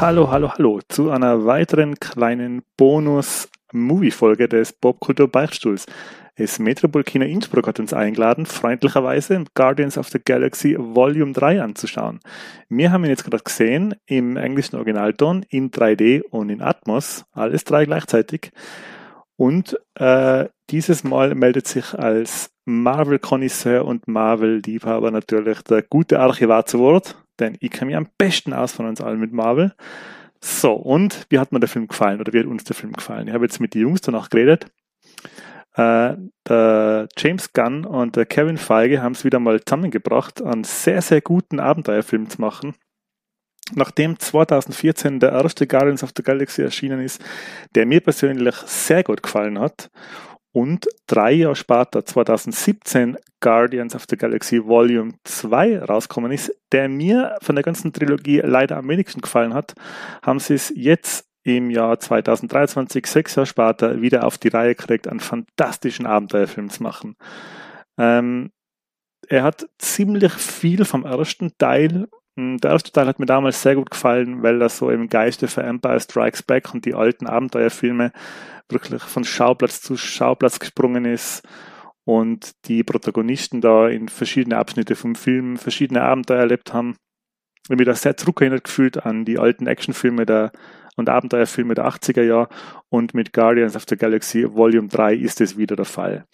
Hallo, 0.00 0.30
hallo, 0.30 0.52
hallo 0.52 0.80
zu 0.88 1.10
einer 1.10 1.44
weiteren 1.44 2.00
kleinen 2.00 2.62
Bonus-Movie-Folge 2.78 4.48
des 4.48 4.72
Popkultur 4.72 5.28
Beichtstuhls. 5.28 5.86
Das 6.36 6.58
Metropol 6.58 7.04
Innsbruck 7.04 7.68
hat 7.68 7.78
uns 7.80 7.92
eingeladen, 7.92 8.46
freundlicherweise 8.46 9.44
Guardians 9.54 9.98
of 9.98 10.08
the 10.08 10.18
Galaxy 10.18 10.76
Volume 10.78 11.32
3 11.32 11.62
anzuschauen. 11.62 12.20
Wir 12.68 12.90
haben 12.90 13.04
ihn 13.04 13.10
jetzt 13.10 13.24
gerade 13.24 13.44
gesehen 13.44 13.94
im 14.06 14.36
englischen 14.36 14.76
Originalton, 14.76 15.44
in 15.48 15.70
3D 15.70 16.22
und 16.22 16.50
in 16.50 16.60
Atmos, 16.60 17.24
alles 17.32 17.64
drei 17.64 17.84
gleichzeitig. 17.84 18.50
Und 19.36 19.78
äh, 19.94 20.46
dieses 20.70 21.04
Mal 21.04 21.34
meldet 21.34 21.66
sich 21.66 21.94
als 21.94 22.50
Marvel-Konnoisseur 22.66 23.84
und 23.84 24.08
Marvel-Liebhaber 24.08 25.10
natürlich 25.10 25.62
der 25.62 25.82
gute 25.82 26.20
Archivar 26.20 26.66
zu 26.66 26.78
Wort, 26.78 27.16
denn 27.40 27.56
ich 27.60 27.70
kenne 27.70 27.86
mich 27.86 27.96
am 27.96 28.08
besten 28.16 28.52
aus 28.52 28.72
von 28.72 28.86
uns 28.86 29.00
allen 29.00 29.20
mit 29.20 29.32
Marvel. 29.32 29.74
So, 30.40 30.72
und 30.72 31.26
wie 31.30 31.38
hat 31.38 31.52
mir 31.52 31.60
der 31.60 31.68
Film 31.68 31.88
gefallen 31.88 32.20
oder 32.20 32.32
wie 32.32 32.38
hat 32.38 32.46
uns 32.46 32.64
der 32.64 32.76
Film 32.76 32.92
gefallen? 32.92 33.28
Ich 33.28 33.34
habe 33.34 33.44
jetzt 33.44 33.60
mit 33.60 33.74
den 33.74 33.82
Jungs 33.82 34.02
danach 34.02 34.30
geredet. 34.30 34.66
Äh, 35.74 36.16
der 36.48 37.08
James 37.16 37.52
Gunn 37.52 37.84
und 37.84 38.16
der 38.16 38.26
Kevin 38.26 38.58
Feige 38.58 39.02
haben 39.02 39.12
es 39.12 39.24
wieder 39.24 39.40
mal 39.40 39.60
zusammengebracht, 39.64 40.42
einen 40.42 40.64
sehr, 40.64 41.02
sehr 41.02 41.20
guten 41.20 41.58
Abenteuerfilm 41.58 42.28
zu 42.28 42.40
machen. 42.40 42.74
Nachdem 43.72 44.18
2014 44.18 45.20
der 45.20 45.32
erste 45.32 45.66
Guardians 45.66 46.02
of 46.02 46.12
the 46.14 46.22
Galaxy 46.22 46.62
erschienen 46.62 47.00
ist, 47.00 47.24
der 47.74 47.86
mir 47.86 48.00
persönlich 48.00 48.54
sehr 48.66 49.02
gut 49.02 49.22
gefallen 49.22 49.58
hat 49.58 49.90
und 50.52 50.86
drei 51.06 51.32
Jahre 51.32 51.56
später, 51.56 52.04
2017, 52.04 53.16
Guardians 53.40 53.94
of 53.94 54.04
the 54.08 54.16
Galaxy 54.16 54.64
Volume 54.64 55.14
2 55.24 55.80
rausgekommen 55.80 56.30
ist, 56.30 56.54
der 56.72 56.88
mir 56.88 57.36
von 57.42 57.56
der 57.56 57.64
ganzen 57.64 57.92
Trilogie 57.92 58.40
leider 58.44 58.76
am 58.76 58.88
wenigsten 58.88 59.20
gefallen 59.20 59.54
hat, 59.54 59.74
haben 60.22 60.38
sie 60.38 60.54
es 60.54 60.72
jetzt 60.76 61.26
im 61.42 61.70
Jahr 61.70 61.98
2023, 61.98 63.06
sechs 63.06 63.34
Jahre 63.34 63.46
später, 63.46 64.00
wieder 64.00 64.24
auf 64.24 64.38
die 64.38 64.48
Reihe 64.48 64.74
gekriegt, 64.74 65.08
einen 65.08 65.20
fantastischen 65.20 66.06
Abenteuerfilm 66.06 66.70
zu 66.70 66.82
machen. 66.82 67.16
Ähm, 67.98 68.50
er 69.28 69.42
hat 69.42 69.66
ziemlich 69.78 70.32
viel 70.32 70.84
vom 70.84 71.04
ersten 71.04 71.52
Teil 71.58 72.08
der 72.36 72.70
erste 72.70 72.90
Teil 72.90 73.06
hat 73.06 73.20
mir 73.20 73.26
damals 73.26 73.62
sehr 73.62 73.76
gut 73.76 73.90
gefallen, 73.90 74.42
weil 74.42 74.60
er 74.60 74.68
so 74.68 74.90
im 74.90 75.08
Geiste 75.08 75.46
für 75.46 75.62
Empire 75.62 76.00
Strikes 76.00 76.42
Back 76.42 76.74
und 76.74 76.84
die 76.84 76.94
alten 76.94 77.26
Abenteuerfilme 77.26 78.12
wirklich 78.68 79.02
von 79.02 79.24
Schauplatz 79.24 79.80
zu 79.80 79.96
Schauplatz 79.96 80.58
gesprungen 80.58 81.04
ist 81.04 81.46
und 82.04 82.52
die 82.66 82.82
Protagonisten 82.82 83.60
da 83.60 83.88
in 83.88 84.08
verschiedene 84.08 84.56
Abschnitte 84.56 84.96
vom 84.96 85.14
Film 85.14 85.56
verschiedene 85.56 86.02
Abenteuer 86.02 86.40
erlebt 86.40 86.72
haben. 86.72 86.96
Ich 87.62 87.70
habe 87.70 87.76
mich 87.76 87.86
da 87.86 87.94
sehr 87.94 88.16
zurückerinnert 88.16 88.64
gefühlt 88.64 89.06
an 89.06 89.24
die 89.24 89.38
alten 89.38 89.66
Actionfilme 89.66 90.26
der 90.26 90.52
und 90.96 91.08
Abenteuerfilme 91.08 91.74
der 91.74 91.86
80er 91.86 92.22
Jahre 92.22 92.48
und 92.88 93.14
mit 93.14 93.32
Guardians 93.32 93.74
of 93.74 93.84
the 93.88 93.96
Galaxy 93.96 94.44
Volume 94.48 94.88
3 94.88 95.14
ist 95.14 95.40
es 95.40 95.56
wieder 95.56 95.74
der 95.74 95.84
Fall. 95.84 96.24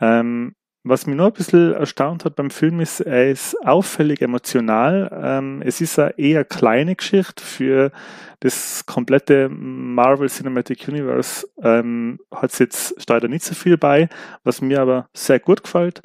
Ähm, 0.00 0.54
was 0.84 1.06
mich 1.06 1.16
noch 1.16 1.26
ein 1.26 1.32
bisschen 1.32 1.74
erstaunt 1.74 2.24
hat 2.24 2.34
beim 2.34 2.50
Film 2.50 2.80
ist, 2.80 3.00
er 3.00 3.30
ist 3.30 3.54
auffällig 3.64 4.20
emotional. 4.20 5.10
Ähm, 5.22 5.62
es 5.64 5.80
ist 5.80 5.98
eine 5.98 6.18
eher 6.18 6.44
kleine 6.44 6.96
Geschichte 6.96 7.42
für 7.42 7.92
das 8.40 8.84
komplette 8.84 9.48
Marvel 9.48 10.28
Cinematic 10.28 10.88
Universe. 10.88 11.46
Ähm, 11.62 12.18
hat 12.32 12.50
es 12.50 12.58
jetzt 12.58 13.08
leider 13.08 13.28
nicht 13.28 13.44
so 13.44 13.54
viel 13.54 13.78
bei, 13.78 14.08
was 14.42 14.60
mir 14.60 14.80
aber 14.80 15.08
sehr 15.14 15.38
gut 15.38 15.62
gefällt. 15.62 16.02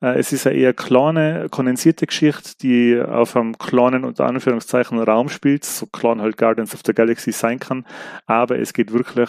Äh, 0.00 0.18
es 0.18 0.32
ist 0.32 0.46
eine 0.46 0.56
eher 0.56 0.72
kleine, 0.72 1.48
kondensierte 1.50 2.06
Geschichte, 2.06 2.52
die 2.62 2.98
auf 2.98 3.36
einem 3.36 3.58
kleinen, 3.58 4.04
unter 4.04 4.24
Anführungszeichen, 4.24 4.98
Raum 5.00 5.28
spielt, 5.28 5.66
so 5.66 5.84
klein 5.86 6.22
halt 6.22 6.38
Guardians 6.38 6.74
of 6.74 6.80
the 6.86 6.94
Galaxy 6.94 7.32
sein 7.32 7.58
kann. 7.58 7.84
Aber 8.24 8.58
es 8.58 8.72
geht 8.72 8.90
wirklich 8.90 9.28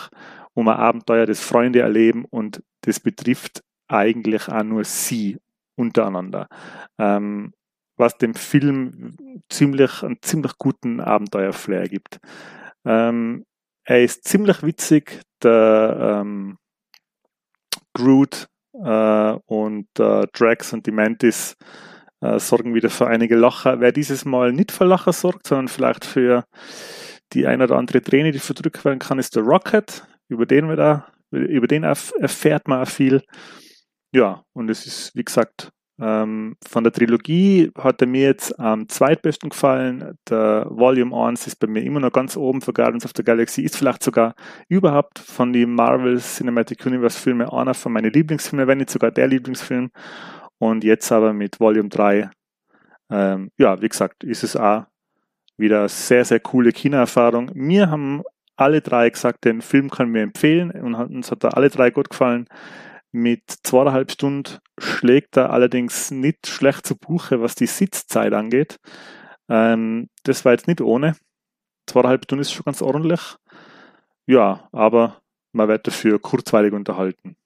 um 0.54 0.70
ein 0.70 0.78
Abenteuer, 0.78 1.26
das 1.26 1.42
Freunde 1.42 1.82
erleben 1.82 2.24
und 2.24 2.64
das 2.82 3.02
betrifft 3.02 3.65
eigentlich 3.88 4.48
auch 4.48 4.64
nur 4.64 4.84
sie 4.84 5.38
untereinander. 5.76 6.48
Ähm, 6.98 7.54
was 7.98 8.18
dem 8.18 8.34
Film 8.34 9.16
ziemlich, 9.50 10.04
einen 10.04 10.18
ziemlich 10.22 10.58
guten 10.58 11.00
Abenteuerflair 11.00 11.88
gibt. 11.88 12.20
Ähm, 12.86 13.46
er 13.86 14.04
ist 14.04 14.28
ziemlich 14.28 14.64
witzig, 14.64 15.22
der 15.42 16.22
ähm, 16.22 16.58
Groot 17.94 18.48
äh, 18.74 19.38
und 19.46 19.88
äh, 20.00 20.28
Drax 20.34 20.74
und 20.74 20.86
die 20.86 20.92
Mantis 20.92 21.56
äh, 22.22 22.40
sorgen 22.40 22.74
wieder 22.74 22.90
für 22.90 23.08
einige 23.08 23.36
Lacher. 23.36 23.80
Wer 23.80 23.92
dieses 23.92 24.26
Mal 24.26 24.52
nicht 24.52 24.72
für 24.72 24.86
Lacher 24.86 25.14
sorgt, 25.14 25.48
sondern 25.48 25.68
vielleicht 25.68 26.04
für 26.06 26.44
die 27.34 27.48
ein 27.48 27.62
oder 27.62 27.78
andere 27.78 28.02
Träne, 28.02 28.32
die 28.32 28.40
verdrückt 28.40 28.84
werden 28.86 29.00
kann, 29.00 29.20
ist 29.20 29.36
der 29.36 29.44
Rocket. 29.44 30.06
Über 30.28 30.46
den, 30.46 30.68
wir 30.68 30.76
da, 30.76 31.08
über 31.32 31.68
den 31.68 31.84
erfährt 31.84 32.68
man 32.68 32.82
auch 32.82 32.90
viel. 32.90 33.22
Ja, 34.16 34.46
und 34.54 34.70
es 34.70 34.86
ist, 34.86 35.14
wie 35.14 35.26
gesagt, 35.26 35.74
ähm, 36.00 36.56
von 36.66 36.86
der 36.86 36.94
Trilogie 36.94 37.70
hat 37.78 38.00
er 38.00 38.08
mir 38.08 38.28
jetzt 38.28 38.58
am 38.58 38.88
zweitbesten 38.88 39.50
gefallen. 39.50 40.18
Der 40.30 40.68
Volume 40.70 41.14
1 41.14 41.48
ist 41.48 41.58
bei 41.58 41.68
mir 41.68 41.84
immer 41.84 42.00
noch 42.00 42.14
ganz 42.14 42.38
oben 42.38 42.62
für 42.62 42.72
Guardians 42.72 43.04
of 43.04 43.12
the 43.14 43.26
Galaxy, 43.26 43.64
ist 43.64 43.76
vielleicht 43.76 44.02
sogar 44.04 44.34
überhaupt 44.70 45.20
von 45.20 45.52
den 45.52 45.76
Marvel 45.76 46.18
Cinematic 46.22 46.86
Universe 46.86 47.20
Filmen 47.20 47.50
einer 47.50 47.74
von 47.74 47.92
meinen 47.92 48.10
Lieblingsfilmen, 48.10 48.68
wenn 48.70 48.78
nicht 48.78 48.90
sogar 48.90 49.12
der 49.12 49.28
Lieblingsfilm. 49.28 49.92
Und 50.60 50.86
jetzt 50.86 51.12
aber 51.12 51.34
mit 51.34 51.60
Volume 51.60 51.90
3, 51.90 52.30
ähm, 53.10 53.52
ja, 53.58 53.82
wie 53.82 53.90
gesagt, 53.90 54.24
ist 54.24 54.46
es 54.46 54.56
auch 54.56 54.86
wieder 55.58 55.90
sehr, 55.90 56.24
sehr 56.24 56.40
coole 56.40 56.72
Kinoerfahrung. 56.72 57.52
Mir 57.54 57.90
haben 57.90 58.24
alle 58.56 58.80
drei 58.80 59.10
gesagt, 59.10 59.44
den 59.44 59.62
Film 59.62 59.90
können 59.90 60.14
wir 60.14 60.22
empfehlen 60.22 60.72
und 60.72 60.96
uns 60.96 61.32
hat 61.32 61.44
er 61.44 61.58
alle 61.58 61.68
drei 61.70 61.92
gut 61.92 62.10
gefallen. 62.10 62.48
Mit 63.16 63.44
zweieinhalb 63.64 64.12
Stunden 64.12 64.58
schlägt 64.78 65.38
er 65.38 65.52
allerdings 65.52 66.12
nicht 66.12 66.48
schlecht 66.48 66.86
zu 66.86 66.98
Buche, 66.98 67.40
was 67.40 67.56
die 67.56 67.66
Sitzzeit 67.66 68.34
angeht. 68.34 68.78
Ähm, 69.48 70.10
das 70.24 70.44
war 70.44 70.52
jetzt 70.52 70.68
nicht 70.68 70.82
ohne. 70.82 71.16
Zweieinhalb 71.88 72.26
Stunden 72.26 72.42
ist 72.42 72.52
schon 72.52 72.66
ganz 72.66 72.82
ordentlich. 72.82 73.22
Ja, 74.28 74.68
aber 74.74 75.22
man 75.54 75.70
wird 75.70 75.88
dafür 75.88 76.20
kurzweilig 76.20 76.74
unterhalten. 76.74 77.38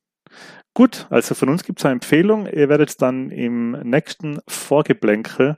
Gut, 0.73 1.05
also 1.11 1.35
von 1.35 1.49
uns 1.49 1.63
gibt 1.63 1.77
es 1.77 1.85
eine 1.85 1.93
Empfehlung. 1.93 2.47
Ihr 2.47 2.67
werdet 2.67 2.99
dann 2.99 3.29
im 3.29 3.73
nächsten 3.87 4.39
Vorgeblänkel 4.47 5.55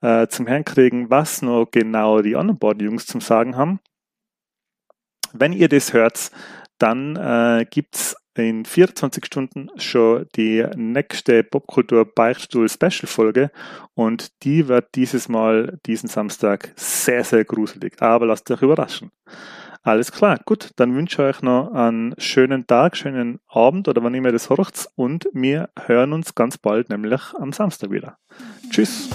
äh, 0.00 0.28
zum 0.28 0.46
Herrn 0.46 0.64
kriegen, 0.64 1.10
was 1.10 1.42
noch 1.42 1.66
genau 1.72 2.22
die 2.22 2.36
anderen 2.36 2.60
beiden 2.60 2.84
Jungs 2.84 3.04
zum 3.04 3.20
Sagen 3.20 3.56
haben. 3.56 3.80
Wenn 5.32 5.52
ihr 5.52 5.68
das 5.68 5.92
hört, 5.92 6.30
dann 6.78 7.16
äh, 7.16 7.66
es 7.90 8.16
in 8.36 8.64
24 8.64 9.24
Stunden 9.24 9.70
schon 9.76 10.26
die 10.36 10.64
nächste 10.76 11.42
Popkultur 11.42 12.04
Beichtstuhl 12.04 12.68
Special 12.68 13.06
Folge 13.06 13.50
und 13.94 14.42
die 14.44 14.68
wird 14.68 14.94
dieses 14.94 15.28
Mal 15.28 15.78
diesen 15.86 16.08
Samstag 16.08 16.72
sehr, 16.76 17.24
sehr 17.24 17.44
gruselig. 17.44 18.00
Aber 18.00 18.26
lasst 18.26 18.50
euch 18.50 18.62
überraschen. 18.62 19.10
Alles 19.82 20.12
klar, 20.12 20.38
gut, 20.44 20.72
dann 20.76 20.94
wünsche 20.94 21.22
ich 21.22 21.36
euch 21.36 21.42
noch 21.42 21.72
einen 21.72 22.14
schönen 22.18 22.66
Tag, 22.66 22.96
schönen 22.96 23.40
Abend 23.48 23.88
oder 23.88 24.02
wann 24.02 24.12
immer 24.12 24.30
das 24.30 24.50
hört 24.50 24.88
und 24.94 25.26
wir 25.32 25.70
hören 25.86 26.12
uns 26.12 26.34
ganz 26.34 26.58
bald, 26.58 26.90
nämlich 26.90 27.22
am 27.38 27.52
Samstag 27.52 27.90
wieder. 27.90 28.18
Tschüss. 28.70 29.08